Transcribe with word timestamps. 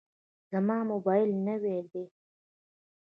زما 0.51 0.77
موبایل 0.91 1.29
نوی 1.47 1.79
دی. 1.91 2.05